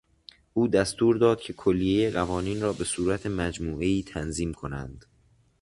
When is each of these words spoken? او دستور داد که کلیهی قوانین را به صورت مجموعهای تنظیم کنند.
او 0.53 0.67
دستور 0.67 1.17
داد 1.17 1.41
که 1.41 1.53
کلیهی 1.53 2.11
قوانین 2.11 2.61
را 2.61 2.73
به 2.73 2.83
صورت 2.83 3.25
مجموعهای 3.25 4.03
تنظیم 4.03 4.53
کنند. 4.53 5.05